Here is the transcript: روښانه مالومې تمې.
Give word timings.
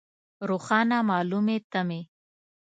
روښانه 0.49 0.97
مالومې 1.09 1.57
تمې. 1.71 2.01